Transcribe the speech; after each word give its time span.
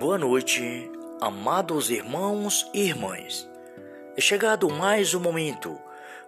Boa 0.00 0.16
noite, 0.16 0.90
amados 1.20 1.90
irmãos 1.90 2.66
e 2.72 2.88
irmãs. 2.88 3.46
É 4.16 4.20
chegado 4.22 4.66
mais 4.70 5.12
um 5.12 5.20
momento 5.20 5.78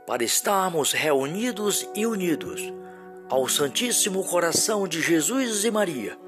para 0.06 0.22
estarmos 0.22 0.92
reunidos 0.92 1.88
e 1.95 2.04
unidos 2.04 2.61
ao 3.30 3.48
Santíssimo 3.48 4.22
Coração 4.24 4.87
de 4.87 5.01
Jesus 5.01 5.65
e 5.65 5.71
Maria, 5.71 6.19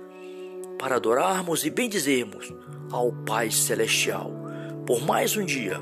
para 0.78 0.96
adorarmos 0.96 1.66
e 1.66 1.70
bendizermos 1.70 2.50
ao 2.90 3.12
Pai 3.12 3.50
Celestial 3.50 4.32
por 4.86 5.02
mais 5.02 5.36
um 5.36 5.44
dia 5.44 5.78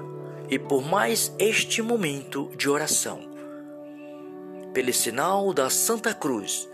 e 0.50 0.58
por 0.58 0.82
mais 0.82 1.32
este 1.38 1.80
momento 1.80 2.50
de 2.56 2.68
oração. 2.68 3.20
Pelo 4.74 4.92
sinal 4.92 5.54
da 5.54 5.70
Santa 5.70 6.12
Cruz, 6.12 6.68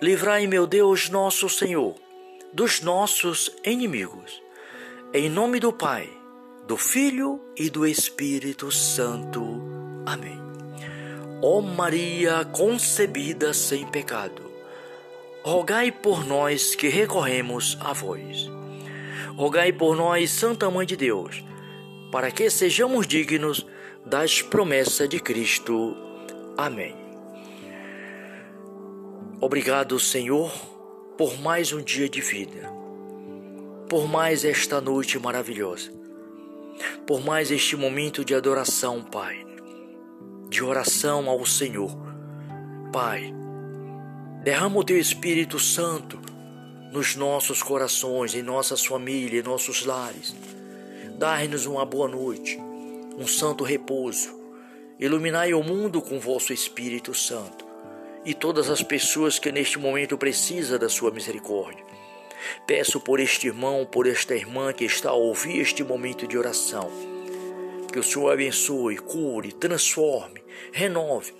livrai, 0.00 0.46
meu 0.46 0.66
Deus, 0.66 1.10
nosso 1.10 1.46
Senhor, 1.50 2.02
dos 2.54 2.80
nossos 2.80 3.50
inimigos. 3.64 4.40
Em 5.12 5.28
nome 5.28 5.58
do 5.58 5.72
Pai, 5.72 6.08
do 6.68 6.76
Filho 6.76 7.40
e 7.56 7.68
do 7.68 7.84
Espírito 7.84 8.70
Santo. 8.70 9.42
Amém. 10.06 10.40
Ó 11.42 11.60
Maria 11.60 12.44
concebida 12.44 13.52
sem 13.52 13.84
pecado, 13.88 14.42
rogai 15.42 15.90
por 15.90 16.24
nós 16.24 16.76
que 16.76 16.88
recorremos 16.88 17.76
a 17.80 17.92
vós. 17.92 18.48
Rogai 19.36 19.72
por 19.72 19.96
nós, 19.96 20.30
Santa 20.30 20.70
Mãe 20.70 20.86
de 20.86 20.96
Deus, 20.96 21.42
para 22.12 22.30
que 22.30 22.48
sejamos 22.48 23.04
dignos 23.04 23.66
das 24.06 24.42
promessas 24.42 25.08
de 25.08 25.18
Cristo. 25.18 25.96
Amém. 26.56 26.94
Obrigado, 29.40 29.98
Senhor, 29.98 30.73
por 31.16 31.38
mais 31.40 31.72
um 31.72 31.82
dia 31.82 32.08
de 32.08 32.20
vida, 32.20 32.70
por 33.88 34.08
mais 34.08 34.44
esta 34.44 34.80
noite 34.80 35.18
maravilhosa, 35.18 35.92
por 37.06 37.24
mais 37.24 37.50
este 37.50 37.76
momento 37.76 38.24
de 38.24 38.34
adoração, 38.34 39.02
Pai, 39.02 39.44
de 40.48 40.62
oração 40.62 41.28
ao 41.28 41.44
Senhor. 41.46 41.96
Pai, 42.92 43.32
derrama 44.42 44.78
o 44.78 44.84
Teu 44.84 44.98
Espírito 44.98 45.58
Santo 45.58 46.20
nos 46.92 47.16
nossos 47.16 47.62
corações, 47.62 48.34
em 48.34 48.42
nossas 48.42 48.84
famílias, 48.84 49.44
em 49.44 49.48
nossos 49.48 49.84
lares 49.84 50.34
Dai-nos 51.18 51.64
uma 51.64 51.86
boa 51.86 52.08
noite, 52.08 52.58
um 53.16 53.26
santo 53.26 53.62
repouso. 53.62 54.36
Iluminai 54.98 55.54
o 55.54 55.62
mundo 55.62 56.02
com 56.02 56.18
vosso 56.18 56.52
Espírito 56.52 57.14
Santo 57.14 57.63
e 58.24 58.34
todas 58.34 58.70
as 58.70 58.82
pessoas 58.82 59.38
que 59.38 59.52
neste 59.52 59.78
momento 59.78 60.16
precisam 60.16 60.78
da 60.78 60.88
sua 60.88 61.10
misericórdia. 61.10 61.84
Peço 62.66 63.00
por 63.00 63.20
este 63.20 63.46
irmão, 63.46 63.86
por 63.86 64.06
esta 64.06 64.34
irmã 64.34 64.72
que 64.72 64.84
está 64.84 65.10
a 65.10 65.14
ouvir 65.14 65.60
este 65.60 65.82
momento 65.82 66.26
de 66.26 66.36
oração, 66.36 66.90
que 67.92 67.98
o 67.98 68.02
Senhor 68.02 68.30
abençoe, 68.30 68.96
cure, 68.96 69.52
transforme, 69.52 70.42
renove 70.72 71.32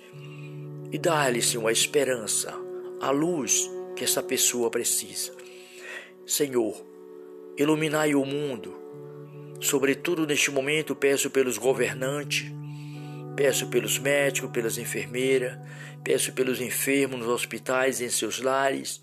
e 0.91 0.97
dá-lhe, 0.97 1.41
Senhor, 1.41 1.67
a 1.67 1.71
esperança, 1.71 2.53
a 3.01 3.11
luz 3.11 3.69
que 3.95 4.03
essa 4.03 4.23
pessoa 4.23 4.69
precisa. 4.69 5.33
Senhor, 6.25 6.75
iluminai 7.57 8.15
o 8.15 8.25
mundo 8.25 8.85
Sobretudo 9.59 10.27
neste 10.27 10.51
momento, 10.51 10.95
peço 10.95 11.29
pelos 11.29 11.57
governantes, 11.57 12.51
peço 13.35 13.67
pelos 13.67 13.99
médicos, 13.99 14.51
pelas 14.51 14.77
enfermeiras, 14.77 15.57
peço 16.03 16.31
pelos 16.33 16.61
enfermos 16.61 17.19
nos 17.19 17.29
hospitais 17.29 18.01
em 18.01 18.09
seus 18.09 18.39
lares. 18.39 19.01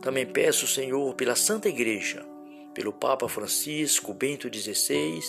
Também 0.00 0.26
peço, 0.26 0.66
Senhor, 0.66 1.14
pela 1.14 1.34
Santa 1.34 1.68
Igreja, 1.68 2.24
pelo 2.74 2.92
Papa 2.92 3.28
Francisco, 3.28 4.14
Bento 4.14 4.48
XVI 4.52 5.20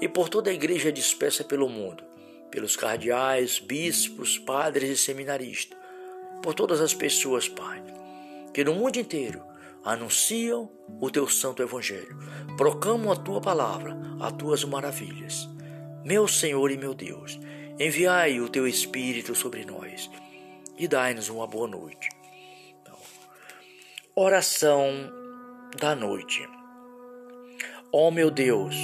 e 0.00 0.08
por 0.08 0.28
toda 0.28 0.50
a 0.50 0.54
igreja 0.54 0.90
dispersa 0.90 1.44
pelo 1.44 1.68
mundo, 1.68 2.02
pelos 2.50 2.76
cardeais, 2.76 3.58
bispos, 3.58 4.38
padres 4.38 4.90
e 4.90 4.96
seminaristas, 4.96 5.78
por 6.42 6.54
todas 6.54 6.80
as 6.80 6.94
pessoas, 6.94 7.48
Pai, 7.48 7.82
que 8.54 8.64
no 8.64 8.74
mundo 8.74 8.96
inteiro 8.96 9.42
anunciam 9.84 10.70
o 11.00 11.10
teu 11.10 11.28
santo 11.28 11.62
evangelho, 11.62 12.18
proclamam 12.56 13.12
a 13.12 13.16
tua 13.16 13.40
palavra, 13.40 13.96
as 14.20 14.32
tuas 14.32 14.64
maravilhas. 14.64 15.48
Meu 16.04 16.26
Senhor 16.26 16.70
e 16.70 16.76
meu 16.76 16.94
Deus, 16.94 17.38
enviai 17.78 18.40
o 18.40 18.48
teu 18.48 18.66
Espírito 18.66 19.34
sobre 19.34 19.64
nós 19.64 20.10
e 20.78 20.88
dai-nos 20.88 21.28
uma 21.28 21.46
boa 21.46 21.68
noite. 21.68 22.08
Então, 22.80 22.96
oração 24.14 24.90
da 25.78 25.94
noite. 25.94 26.48
Ó 27.92 28.08
oh, 28.08 28.10
meu 28.10 28.30
Deus, 28.30 28.74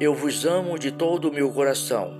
eu 0.00 0.14
vos 0.14 0.44
amo 0.44 0.78
de 0.78 0.90
todo 0.90 1.28
o 1.28 1.32
meu 1.32 1.52
coração. 1.52 2.12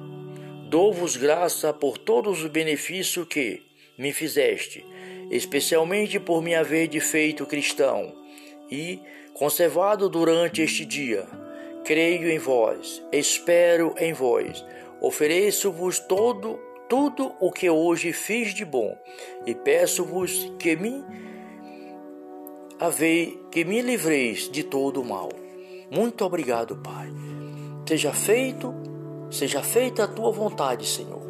Dou-vos 0.69 1.17
graça 1.17 1.73
por 1.73 1.99
todos 1.99 2.43
os 2.43 2.51
benefícios 2.51 3.27
que 3.27 3.63
me 3.97 4.13
fizeste 4.13 4.85
especialmente 5.31 6.19
por 6.19 6.43
me 6.43 6.55
haver 6.55 6.89
de 6.89 7.01
feito 7.01 7.47
cristão 7.47 8.15
e 8.71 9.01
conservado 9.35 10.09
durante 10.09 10.63
este 10.63 10.85
dia. 10.85 11.27
Creio 11.89 12.31
em 12.31 12.39
vós, 12.39 13.03
espero 13.11 13.95
em 13.97 14.13
vós, 14.13 14.63
ofereço-vos 15.01 15.99
todo 15.99 16.61
tudo 16.87 17.35
o 17.41 17.51
que 17.51 17.71
hoje 17.71 18.13
fiz 18.13 18.53
de 18.53 18.63
bom 18.63 18.95
e 19.47 19.55
peço-vos 19.55 20.53
que 20.59 20.77
me 20.77 21.03
havei, 22.79 23.43
que 23.51 23.65
me 23.65 23.81
livreis 23.81 24.51
de 24.51 24.63
todo 24.65 25.01
o 25.01 25.05
mal. 25.05 25.31
Muito 25.91 26.27
obrigado, 26.27 26.77
Pai. 26.77 27.09
Seja 27.89 28.13
feito, 28.13 28.75
seja 29.31 29.63
feita 29.63 30.05
a 30.05 30.09
tua 30.09 30.31
vontade, 30.31 30.87
Senhor, 30.87 31.23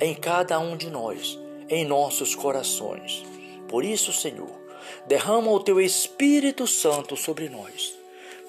em 0.00 0.14
cada 0.14 0.58
um 0.58 0.78
de 0.78 0.88
nós, 0.88 1.38
em 1.68 1.84
nossos 1.84 2.34
corações. 2.34 3.22
Por 3.68 3.84
isso, 3.84 4.14
Senhor, 4.14 4.62
derrama 5.06 5.50
o 5.50 5.60
teu 5.60 5.78
Espírito 5.78 6.66
Santo 6.66 7.18
sobre 7.18 7.50
nós, 7.50 7.99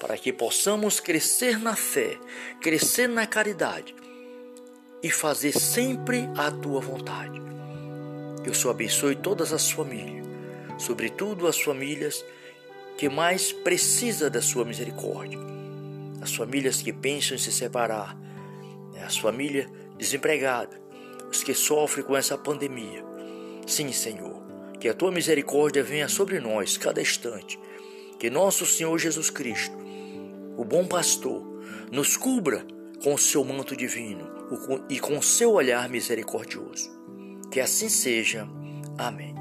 para 0.01 0.17
que 0.17 0.33
possamos 0.33 0.99
crescer 0.99 1.59
na 1.59 1.75
fé, 1.75 2.17
crescer 2.59 3.07
na 3.07 3.27
caridade 3.27 3.93
e 5.03 5.11
fazer 5.11 5.51
sempre 5.51 6.27
a 6.35 6.49
tua 6.49 6.81
vontade. 6.81 7.39
Que 8.43 8.49
o 8.49 8.55
Senhor 8.55 8.71
abençoe 8.71 9.15
todas 9.15 9.53
as 9.53 9.69
famílias, 9.69 10.25
sobretudo 10.79 11.45
as 11.47 11.61
famílias 11.61 12.25
que 12.97 13.07
mais 13.09 13.53
precisam 13.53 14.31
da 14.31 14.41
sua 14.41 14.65
misericórdia. 14.65 15.37
As 16.19 16.33
famílias 16.33 16.81
que 16.81 16.91
pensam 16.91 17.35
em 17.35 17.39
se 17.39 17.51
separar, 17.51 18.17
né? 18.93 19.03
as 19.03 19.19
famílias 19.19 19.69
desempregadas, 19.99 20.79
os 21.29 21.43
que 21.43 21.53
sofrem 21.53 22.03
com 22.03 22.17
essa 22.17 22.35
pandemia. 22.35 23.05
Sim, 23.67 23.91
Senhor, 23.91 24.41
que 24.79 24.89
a 24.89 24.95
tua 24.95 25.11
misericórdia 25.11 25.83
venha 25.83 26.07
sobre 26.07 26.39
nós 26.39 26.75
cada 26.75 26.99
instante. 26.99 27.59
Que 28.19 28.31
nosso 28.31 28.65
Senhor 28.65 28.97
Jesus 28.99 29.29
Cristo, 29.29 29.80
o 30.61 30.63
bom 30.63 30.85
pastor, 30.85 31.41
nos 31.91 32.15
cubra 32.15 32.63
com 33.03 33.15
o 33.15 33.17
seu 33.17 33.43
manto 33.43 33.75
divino 33.75 34.29
e 34.87 34.99
com 34.99 35.17
o 35.17 35.23
seu 35.23 35.53
olhar 35.53 35.89
misericordioso. 35.89 36.87
Que 37.51 37.59
assim 37.59 37.89
seja. 37.89 38.47
Amém. 38.95 39.33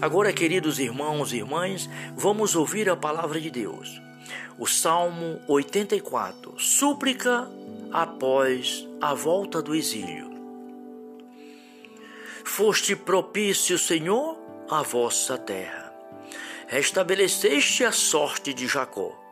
Agora, 0.00 0.32
queridos 0.32 0.78
irmãos 0.78 1.32
e 1.32 1.38
irmãs, 1.38 1.90
vamos 2.16 2.54
ouvir 2.54 2.88
a 2.88 2.96
palavra 2.96 3.40
de 3.40 3.50
Deus. 3.50 4.00
O 4.56 4.64
Salmo 4.64 5.40
84, 5.48 6.54
súplica 6.56 7.50
após 7.90 8.86
a 9.00 9.14
volta 9.14 9.60
do 9.60 9.74
exílio. 9.74 10.30
Foste 12.44 12.94
propício, 12.94 13.76
Senhor, 13.76 14.38
a 14.70 14.82
vossa 14.82 15.36
terra. 15.36 15.92
Restabeleceste 16.68 17.84
a 17.84 17.90
sorte 17.90 18.54
de 18.54 18.68
Jacó. 18.68 19.27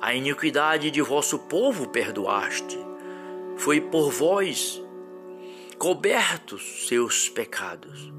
A 0.00 0.14
iniquidade 0.14 0.90
de 0.90 1.02
vosso 1.02 1.38
povo 1.40 1.86
perdoaste. 1.88 2.78
Foi 3.56 3.82
por 3.82 4.10
vós 4.10 4.82
cobertos 5.78 6.86
seus 6.88 7.28
pecados. 7.28 8.10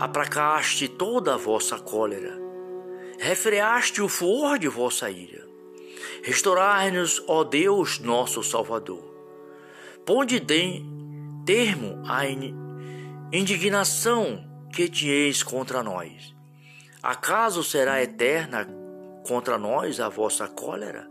Aplacaste 0.00 0.88
toda 0.88 1.34
a 1.34 1.36
vossa 1.36 1.78
cólera. 1.78 2.36
Refreaste 3.20 4.02
o 4.02 4.08
furor 4.08 4.58
de 4.58 4.66
vossa 4.66 5.08
ira. 5.08 5.46
Restaurai-nos, 6.24 7.22
ó 7.28 7.44
Deus, 7.44 8.00
nosso 8.00 8.42
Salvador. 8.42 9.14
Ponde 10.04 10.40
termo 10.40 12.02
à 12.04 12.24
indignação 13.32 14.44
que 14.72 14.88
tieis 14.88 15.42
contra 15.42 15.84
nós? 15.84 16.34
Acaso 17.00 17.62
será 17.62 18.02
eterna 18.02 18.79
contra 19.26 19.58
nós 19.58 20.00
a 20.00 20.08
vossa 20.08 20.48
cólera? 20.48 21.08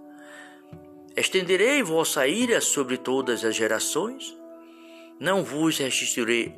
Estenderei 1.15 1.83
vossa 1.83 2.27
ira 2.27 2.61
sobre 2.61 2.97
todas 2.97 3.43
as 3.43 3.55
gerações? 3.55 4.37
Não 5.19 5.43
vos 5.43 5.77
restituirei, 5.77 6.57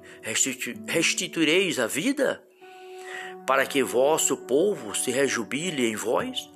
restituireis 0.88 1.80
a 1.80 1.88
vida? 1.88 2.44
Para 3.48 3.66
que 3.66 3.82
vosso 3.82 4.38
povo 4.38 4.94
se 4.94 5.10
rejubile 5.10 5.88
em 5.88 5.96
vós? 5.96 6.50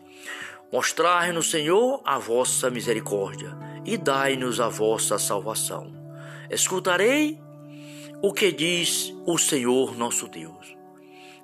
Mostrai-nos, 0.71 1.49
Senhor, 1.49 2.01
a 2.05 2.19
vossa 2.19 2.69
misericórdia 2.69 3.57
e 3.85 3.97
dai-nos 3.97 4.59
a 4.59 4.67
vossa 4.67 5.17
salvação. 5.17 5.91
Escutarei 6.49 7.39
o 8.21 8.33
que 8.33 8.51
diz 8.51 9.13
o 9.25 9.37
Senhor 9.37 9.95
nosso 9.95 10.27
Deus, 10.27 10.74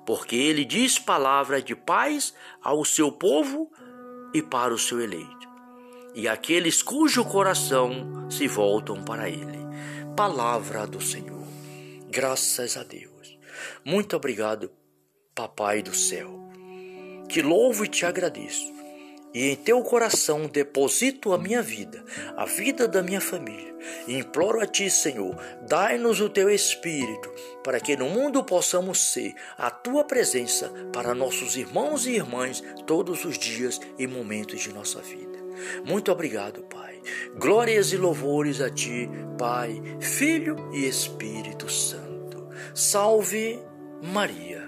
porque 0.06 0.36
ele 0.36 0.64
diz 0.64 0.98
palavras 0.98 1.64
de 1.64 1.74
paz 1.74 2.34
ao 2.62 2.84
seu 2.84 3.12
povo 3.12 3.70
e 4.34 4.42
para 4.42 4.74
o 4.74 4.78
seu 4.78 5.00
eleito, 5.00 5.48
e 6.14 6.26
aqueles 6.26 6.82
cujo 6.82 7.24
coração 7.24 8.30
se 8.30 8.48
voltam 8.48 9.04
para 9.04 9.28
ele. 9.28 9.62
Palavra 10.16 10.86
do 10.86 11.00
Senhor. 11.00 11.46
Graças 12.10 12.76
a 12.76 12.82
Deus. 12.82 13.38
Muito 13.84 14.16
obrigado, 14.16 14.70
Papai 15.34 15.82
do 15.82 15.94
céu. 15.94 16.38
Que 17.28 17.40
louvo 17.40 17.84
e 17.84 17.88
te 17.88 18.04
agradeço 18.04 18.71
e 19.34 19.50
em 19.50 19.56
teu 19.56 19.82
coração 19.82 20.46
deposito 20.46 21.32
a 21.32 21.38
minha 21.38 21.62
vida, 21.62 22.04
a 22.36 22.44
vida 22.44 22.86
da 22.86 23.02
minha 23.02 23.20
família. 23.20 23.72
Imploro 24.06 24.60
a 24.60 24.66
ti, 24.66 24.90
Senhor, 24.90 25.36
dai-nos 25.68 26.20
o 26.20 26.28
teu 26.28 26.50
espírito, 26.50 27.32
para 27.64 27.80
que 27.80 27.96
no 27.96 28.08
mundo 28.08 28.44
possamos 28.44 29.12
ser 29.12 29.34
a 29.56 29.70
tua 29.70 30.04
presença 30.04 30.70
para 30.92 31.14
nossos 31.14 31.56
irmãos 31.56 32.06
e 32.06 32.12
irmãs 32.12 32.62
todos 32.86 33.24
os 33.24 33.38
dias 33.38 33.80
e 33.98 34.06
momentos 34.06 34.60
de 34.60 34.72
nossa 34.72 35.00
vida. 35.00 35.38
Muito 35.84 36.10
obrigado, 36.10 36.62
Pai. 36.62 37.00
Glórias 37.36 37.92
e 37.92 37.96
louvores 37.96 38.60
a 38.60 38.70
ti, 38.70 39.08
Pai, 39.38 39.80
Filho 40.00 40.56
e 40.72 40.86
Espírito 40.86 41.70
Santo. 41.70 42.48
Salve 42.74 43.60
Maria. 44.02 44.61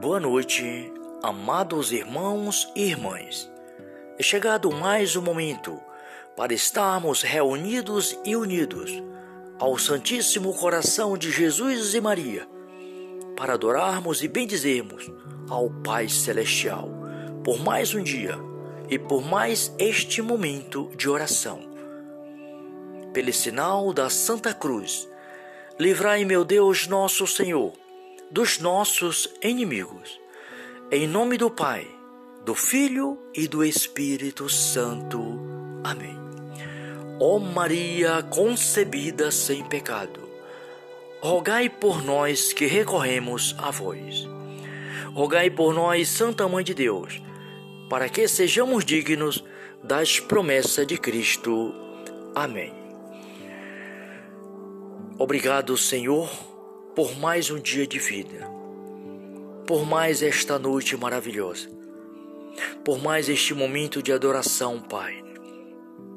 Boa 0.00 0.18
noite, 0.18 0.90
amados 1.22 1.92
irmãos 1.92 2.72
e 2.74 2.84
irmãs. 2.84 3.52
É 4.18 4.22
chegado 4.22 4.72
mais 4.72 5.14
um 5.14 5.20
momento 5.20 5.78
para 6.34 6.54
estarmos 6.54 7.20
reunidos 7.20 8.18
e 8.24 8.34
unidos 8.34 8.90
ao 9.58 9.76
Santíssimo 9.76 10.54
Coração 10.54 11.18
de 11.18 11.30
Jesus 11.30 11.92
e 11.92 12.00
Maria, 12.00 12.48
para 13.36 13.52
adorarmos 13.52 14.22
e 14.22 14.28
bendizermos 14.28 15.12
ao 15.50 15.68
Pai 15.68 16.08
Celestial 16.08 16.88
por 17.44 17.58
mais 17.62 17.94
um 17.94 18.02
dia 18.02 18.38
e 18.88 18.98
por 18.98 19.22
mais 19.22 19.70
este 19.78 20.22
momento 20.22 20.90
de 20.96 21.10
oração. 21.10 21.60
Pelo 23.12 23.32
sinal 23.34 23.92
da 23.92 24.08
Santa 24.08 24.54
Cruz, 24.54 25.06
livrai, 25.78 26.24
meu 26.24 26.42
Deus, 26.42 26.86
nosso 26.86 27.26
Senhor 27.26 27.79
dos 28.30 28.58
nossos 28.58 29.28
inimigos. 29.42 30.20
Em 30.90 31.06
nome 31.06 31.36
do 31.36 31.50
Pai, 31.50 31.86
do 32.44 32.54
Filho 32.54 33.18
e 33.34 33.48
do 33.48 33.64
Espírito 33.64 34.48
Santo. 34.48 35.20
Amém. 35.82 36.16
Ó 37.18 37.38
Maria 37.38 38.22
concebida 38.22 39.30
sem 39.30 39.64
pecado, 39.64 40.20
rogai 41.20 41.68
por 41.68 42.02
nós 42.02 42.52
que 42.52 42.66
recorremos 42.66 43.54
a 43.58 43.70
vós. 43.70 44.28
Rogai 45.12 45.50
por 45.50 45.74
nós, 45.74 46.08
Santa 46.08 46.48
Mãe 46.48 46.62
de 46.62 46.72
Deus, 46.72 47.20
para 47.90 48.08
que 48.08 48.28
sejamos 48.28 48.84
dignos 48.84 49.44
das 49.82 50.20
promessas 50.20 50.86
de 50.86 50.96
Cristo. 50.96 51.74
Amém. 52.34 52.72
Obrigado, 55.18 55.76
Senhor 55.76 56.49
por 56.94 57.16
mais 57.16 57.50
um 57.50 57.58
dia 57.58 57.86
de 57.86 57.98
vida, 57.98 58.50
por 59.64 59.86
mais 59.86 60.22
esta 60.22 60.58
noite 60.58 60.96
maravilhosa, 60.96 61.70
por 62.84 62.98
mais 62.98 63.28
este 63.28 63.54
momento 63.54 64.02
de 64.02 64.12
adoração, 64.12 64.80
Pai, 64.80 65.22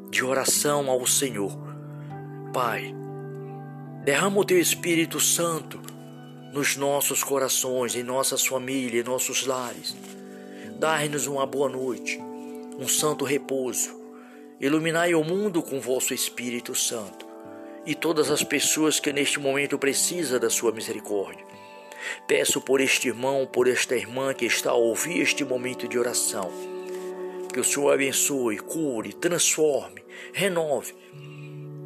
de 0.09 0.23
oração 0.23 0.89
ao 0.89 1.05
Senhor. 1.05 1.55
Pai, 2.51 2.93
derrama 4.03 4.39
o 4.39 4.45
Teu 4.45 4.59
Espírito 4.59 5.19
Santo 5.19 5.79
nos 6.51 6.75
nossos 6.75 7.23
corações, 7.23 7.95
em 7.95 8.03
nossas 8.03 8.45
famílias, 8.45 9.05
em 9.05 9.09
nossos 9.09 9.45
lares. 9.45 9.95
Dai-nos 10.79 11.27
uma 11.27 11.45
boa 11.45 11.69
noite, 11.69 12.19
um 12.79 12.87
santo 12.87 13.23
repouso. 13.23 14.01
Iluminai 14.59 15.13
o 15.13 15.23
mundo 15.23 15.61
com 15.61 15.79
vosso 15.79 16.13
Espírito 16.13 16.73
Santo 16.73 17.22
e 17.85 17.93
todas 17.93 18.31
as 18.31 18.43
pessoas 18.43 18.99
que 18.99 19.11
neste 19.11 19.39
momento 19.39 19.77
precisam 19.77 20.39
da 20.39 20.49
sua 20.49 20.71
misericórdia. 20.71 21.45
Peço 22.27 22.61
por 22.61 22.81
este 22.81 23.07
irmão, 23.07 23.45
por 23.45 23.67
esta 23.67 23.95
irmã 23.95 24.33
que 24.33 24.45
está 24.45 24.71
a 24.71 24.75
ouvir 24.75 25.21
este 25.21 25.43
momento 25.43 25.87
de 25.87 25.97
oração, 25.97 26.51
que 27.51 27.59
o 27.59 27.63
Senhor 27.63 27.91
abençoe, 27.91 28.57
cure, 28.57 29.13
transforme, 29.13 30.03
renove 30.33 30.93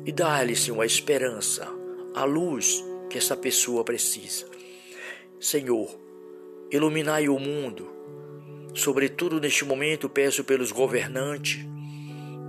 e 0.06 0.12
dá-lhe, 0.12 0.56
Senhor, 0.56 0.82
a 0.82 0.86
esperança, 0.86 1.68
a 2.16 2.24
luz 2.24 2.84
que 3.10 3.18
essa 3.18 3.36
pessoa 3.36 3.84
precisa. 3.84 4.46
Senhor, 5.40 5.90
iluminai 6.72 7.28
o 7.28 7.38
mundo, 7.38 7.92
sobretudo 8.74 9.40
neste 9.40 9.66
momento 9.66 10.10
peço 10.10 10.44
pelos 10.44 10.72
governantes, 10.72 11.60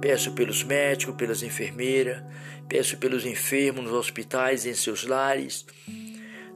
peço 0.01 0.33
pelos 0.33 0.63
médicos, 0.63 1.15
pelas 1.17 1.43
enfermeiras, 1.43 2.23
Peço 2.69 2.99
pelos 2.99 3.25
enfermos 3.25 3.85
nos 3.85 3.95
hospitais 3.95 4.67
em 4.67 4.75
seus 4.75 5.05
lares. 5.05 5.65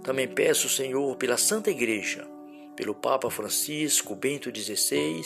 Também 0.04 0.28
peço, 0.28 0.68
Senhor, 0.68 1.16
pela 1.16 1.38
Santa 1.38 1.70
Igreja, 1.70 2.28
pelo 2.76 2.94
Papa 2.94 3.30
Francisco, 3.30 4.14
Bento 4.14 4.50
XVI 4.54 5.22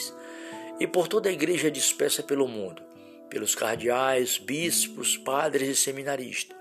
e 0.79 0.87
por 0.87 1.09
toda 1.09 1.27
a 1.27 1.31
igreja 1.31 1.69
dispersa 1.69 2.23
pelo 2.23 2.47
mundo, 2.47 2.81
pelos 3.29 3.53
cardeais, 3.53 4.37
bispos, 4.37 5.17
padres 5.17 5.67
e 5.67 5.75
seminaristas, 5.75 6.55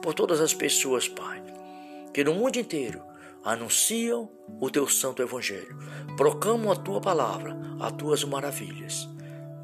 por 0.00 0.14
todas 0.14 0.40
as 0.40 0.54
pessoas, 0.54 1.06
Pai, 1.06 1.42
que 2.14 2.24
no 2.24 2.34
mundo 2.34 2.56
inteiro 2.56 3.02
anunciam 3.44 4.30
o 4.60 4.70
teu 4.70 4.88
santo 4.88 5.20
evangelho, 5.20 5.76
proclamam 6.16 6.72
a 6.72 6.76
tua 6.76 7.00
palavra, 7.00 7.54
as 7.80 7.92
tuas 7.92 8.24
maravilhas. 8.24 9.08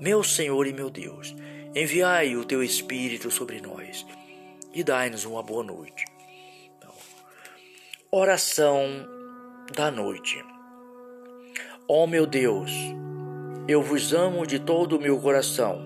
Meu 0.01 0.23
Senhor 0.23 0.67
e 0.67 0.73
meu 0.73 0.91
Deus, 0.91 1.35
Enviai 1.77 2.37
o 2.37 2.45
teu 2.45 2.63
Espírito 2.63 3.33
sobre 3.33 3.61
nós 3.61 4.07
e 4.73 4.85
dai-nos 4.85 5.25
uma 5.25 5.43
boa 5.43 5.65
noite. 5.65 6.05
Então, 6.79 6.93
oração 8.13 8.87
da 9.75 9.91
noite. 9.91 10.41
Ó 11.89 12.05
oh, 12.05 12.07
meu 12.07 12.27
Deus, 12.27 12.71
eu 13.67 13.83
vos 13.83 14.13
amo 14.13 14.47
de 14.47 14.61
todo 14.61 14.97
o 14.97 15.01
meu 15.01 15.19
coração. 15.21 15.83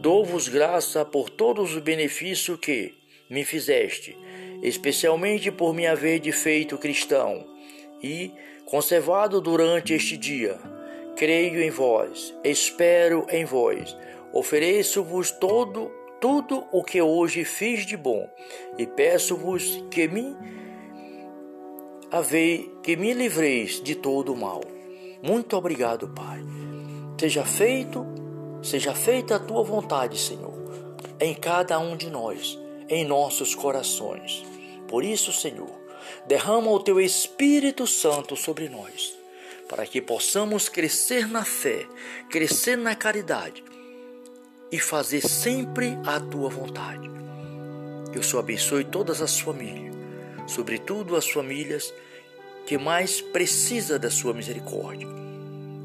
Dou-vos 0.00 0.46
graça 0.46 1.04
por 1.04 1.28
todos 1.28 1.74
os 1.74 1.82
benefícios 1.82 2.60
que 2.60 2.94
me 3.28 3.44
fizeste, 3.44 4.16
especialmente 4.62 5.50
por 5.50 5.74
me 5.74 5.84
haver 5.84 6.20
de 6.20 6.30
feito 6.30 6.78
cristão 6.78 7.44
e 8.00 8.30
conservado 8.66 9.40
durante 9.40 9.92
este 9.92 10.16
dia. 10.16 10.77
Creio 11.18 11.60
em 11.60 11.68
vós, 11.68 12.34
espero 12.44 13.26
em 13.28 13.44
vós 13.44 13.96
Ofereço-vos 14.32 15.32
todo 15.32 15.90
tudo 16.20 16.64
o 16.70 16.82
que 16.84 17.02
hoje 17.02 17.44
fiz 17.44 17.84
de 17.84 17.96
bom 17.96 18.28
e 18.76 18.86
peço-vos 18.86 19.82
que 19.90 20.06
me 20.06 20.36
havei, 22.10 22.72
que 22.82 22.96
me 22.96 23.12
livreis 23.12 23.82
de 23.82 23.94
todo 23.94 24.32
o 24.32 24.36
mal. 24.36 24.60
Muito 25.22 25.56
obrigado, 25.56 26.08
Pai. 26.08 26.40
Seja 27.18 27.44
feito, 27.44 28.06
seja 28.62 28.94
feita 28.94 29.36
a 29.36 29.40
tua 29.40 29.64
vontade, 29.64 30.18
Senhor, 30.18 30.54
em 31.20 31.34
cada 31.34 31.80
um 31.80 31.96
de 31.96 32.10
nós, 32.10 32.56
em 32.88 33.04
nossos 33.04 33.56
corações. 33.56 34.44
Por 34.86 35.02
isso, 35.02 35.32
Senhor, 35.32 35.70
derrama 36.28 36.70
o 36.70 36.80
teu 36.80 37.00
Espírito 37.00 37.88
Santo 37.88 38.36
sobre 38.36 38.68
nós, 38.68 39.17
para 39.68 39.86
que 39.86 40.00
possamos 40.00 40.68
crescer 40.68 41.28
na 41.28 41.44
fé, 41.44 41.86
crescer 42.30 42.76
na 42.76 42.96
caridade 42.96 43.62
e 44.72 44.78
fazer 44.78 45.20
sempre 45.20 45.98
a 46.04 46.18
tua 46.18 46.48
vontade. 46.48 47.08
Que 48.12 48.18
o 48.18 48.22
Senhor 48.22 48.40
abençoe 48.40 48.84
todas 48.84 49.20
as 49.20 49.38
famílias, 49.38 49.94
sobretudo 50.46 51.14
as 51.14 51.28
famílias 51.28 51.92
que 52.66 52.78
mais 52.78 53.20
precisam 53.20 53.98
da 53.98 54.10
sua 54.10 54.34
misericórdia. 54.34 55.08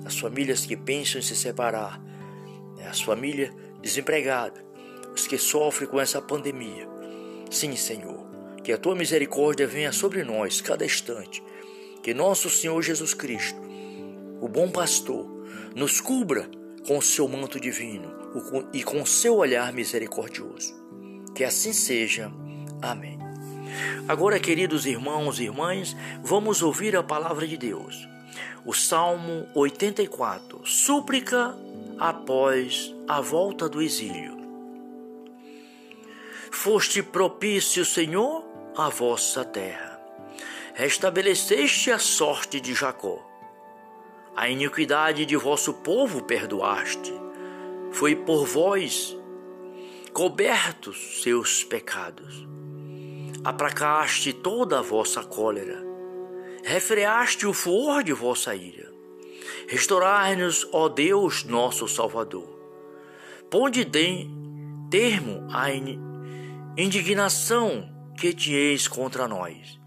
As 0.05 0.17
famílias 0.17 0.65
que 0.65 0.75
pensam 0.75 1.19
em 1.19 1.23
se 1.23 1.35
separar, 1.35 1.99
né? 2.77 2.87
as 2.87 3.01
famílias 3.01 3.53
desempregadas, 3.81 4.63
os 5.13 5.27
que 5.27 5.37
sofrem 5.37 5.89
com 5.89 5.99
essa 5.99 6.21
pandemia. 6.21 6.87
Sim, 7.49 7.75
Senhor, 7.75 8.25
que 8.63 8.71
a 8.71 8.77
tua 8.77 8.95
misericórdia 8.95 9.67
venha 9.67 9.91
sobre 9.91 10.23
nós 10.23 10.59
cada 10.59 10.85
instante. 10.85 11.43
Que 12.01 12.13
nosso 12.13 12.49
Senhor 12.49 12.81
Jesus 12.81 13.13
Cristo, 13.13 13.61
o 14.43 14.47
bom 14.49 14.69
pastor, 14.69 15.25
nos 15.73 16.01
cubra 16.01 16.49
com 16.85 16.97
o 16.97 17.01
seu 17.01 17.29
manto 17.29 17.57
divino 17.61 18.11
e 18.73 18.83
com 18.83 19.05
seu 19.05 19.37
olhar 19.37 19.71
misericordioso. 19.71 20.75
Que 21.33 21.45
assim 21.45 21.71
seja. 21.71 22.29
Amém. 22.81 23.17
Agora, 24.05 24.37
queridos 24.41 24.85
irmãos 24.85 25.39
e 25.39 25.43
irmãs, 25.43 25.95
vamos 26.21 26.61
ouvir 26.61 26.93
a 26.93 27.01
palavra 27.01 27.47
de 27.47 27.55
Deus. 27.55 28.05
O 28.65 28.73
Salmo 28.73 29.47
84, 29.55 30.67
súplica 30.67 31.55
após 31.97 32.93
a 33.07 33.21
volta 33.21 33.69
do 33.69 33.81
exílio. 33.81 34.37
Foste 36.51 37.01
propício, 37.01 37.85
Senhor, 37.85 38.43
à 38.75 38.89
vossa 38.89 39.45
terra. 39.45 40.01
Restabeleceste 40.73 41.91
a 41.91 41.97
sorte 41.97 42.59
de 42.59 42.73
Jacó. 42.73 43.32
A 44.35 44.49
iniquidade 44.49 45.25
de 45.25 45.35
vosso 45.37 45.73
povo 45.75 46.23
perdoaste. 46.23 47.13
Foi 47.91 48.15
por 48.15 48.45
vós 48.45 49.15
cobertos 50.11 51.21
seus 51.21 51.63
pecados. 51.63 52.47
Aplacaste 53.43 54.33
toda 54.33 54.79
a 54.79 54.81
vossa 54.81 55.23
cólera. 55.23 55.83
Refreaste 56.63 57.45
o 57.45 57.53
furor 57.53 58.03
de 58.03 58.13
vossa 58.13 58.55
ira. 58.55 58.91
Restaurai-nos, 59.67 60.67
ó 60.71 60.89
Deus, 60.89 61.43
nosso 61.43 61.87
Salvador. 61.87 62.47
Ponde 63.51 63.85
termo 64.89 65.47
à 65.51 65.69
indignação 66.75 67.87
que 68.17 68.33
tieis 68.33 68.87
contra 68.87 69.27
nós. 69.27 69.79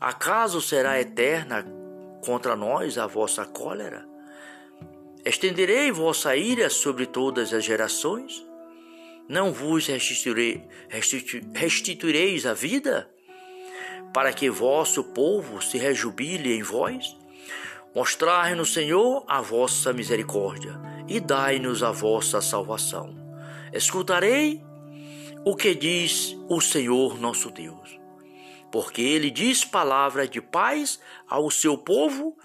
Acaso 0.00 0.60
será 0.60 1.00
eterna 1.00 1.75
contra 2.26 2.56
nós 2.56 2.98
a 2.98 3.06
vossa 3.06 3.44
cólera? 3.44 4.04
Estenderei 5.24 5.92
vossa 5.92 6.36
ira 6.36 6.68
sobre 6.68 7.06
todas 7.06 7.54
as 7.54 7.64
gerações? 7.64 8.44
Não 9.28 9.52
vos 9.52 9.86
restituirei, 9.86 10.64
restitu, 10.88 11.40
restituireis 11.54 12.44
a 12.44 12.52
vida? 12.52 13.08
Para 14.12 14.32
que 14.32 14.50
vosso 14.50 15.04
povo 15.04 15.62
se 15.62 15.78
rejubile 15.78 16.52
em 16.52 16.62
vós? 16.62 17.16
Mostrai-nos, 17.94 18.72
Senhor, 18.72 19.24
a 19.28 19.40
vossa 19.40 19.92
misericórdia 19.92 20.80
e 21.08 21.20
dai-nos 21.20 21.82
a 21.82 21.92
vossa 21.92 22.40
salvação. 22.40 23.14
Escutarei 23.72 24.62
o 25.44 25.54
que 25.54 25.74
diz 25.74 26.36
o 26.48 26.60
Senhor 26.60 27.20
nosso 27.20 27.50
Deus, 27.52 28.00
porque 28.76 29.00
ele 29.00 29.30
diz 29.30 29.64
palavra 29.64 30.28
de 30.28 30.38
paz 30.38 31.00
ao 31.26 31.50
seu 31.50 31.78
povo 31.78 32.36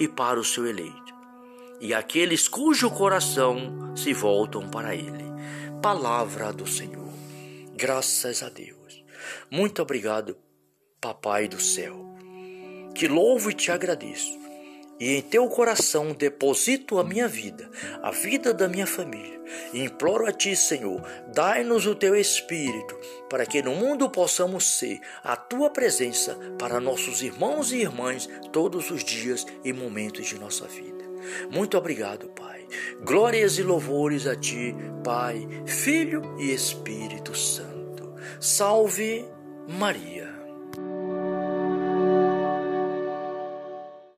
e 0.00 0.08
para 0.08 0.40
o 0.40 0.44
seu 0.44 0.66
eleito, 0.66 1.14
e 1.82 1.92
aqueles 1.92 2.48
cujo 2.48 2.90
coração 2.90 3.94
se 3.94 4.14
voltam 4.14 4.70
para 4.70 4.94
ele. 4.94 5.26
Palavra 5.82 6.50
do 6.50 6.66
Senhor. 6.66 7.12
Graças 7.74 8.42
a 8.42 8.48
Deus. 8.48 9.04
Muito 9.50 9.82
obrigado, 9.82 10.38
Papai 10.98 11.46
do 11.46 11.60
céu. 11.60 11.94
Que 12.94 13.06
louvo 13.06 13.50
e 13.50 13.52
te 13.52 13.70
agradeço 13.70 14.45
e 14.98 15.16
em 15.16 15.22
teu 15.22 15.48
coração 15.48 16.12
deposito 16.12 16.98
a 16.98 17.04
minha 17.04 17.28
vida, 17.28 17.70
a 18.02 18.10
vida 18.10 18.52
da 18.52 18.68
minha 18.68 18.86
família. 18.86 19.36
E 19.72 19.82
imploro 19.84 20.26
a 20.26 20.32
ti, 20.32 20.56
Senhor, 20.56 21.02
dai-nos 21.32 21.86
o 21.86 21.94
teu 21.94 22.16
espírito, 22.16 22.98
para 23.28 23.46
que 23.46 23.62
no 23.62 23.74
mundo 23.74 24.10
possamos 24.10 24.64
ser 24.64 25.00
a 25.22 25.36
tua 25.36 25.70
presença 25.70 26.36
para 26.58 26.80
nossos 26.80 27.22
irmãos 27.22 27.72
e 27.72 27.76
irmãs 27.76 28.28
todos 28.52 28.90
os 28.90 29.04
dias 29.04 29.46
e 29.64 29.72
momentos 29.72 30.26
de 30.26 30.38
nossa 30.38 30.66
vida. 30.66 31.04
Muito 31.50 31.76
obrigado, 31.76 32.28
Pai. 32.28 32.66
Glórias 33.04 33.58
e 33.58 33.62
louvores 33.62 34.26
a 34.26 34.34
ti, 34.34 34.74
Pai, 35.04 35.46
Filho 35.66 36.22
e 36.38 36.52
Espírito 36.52 37.36
Santo. 37.36 38.14
Salve 38.40 39.24
Maria. 39.68 40.25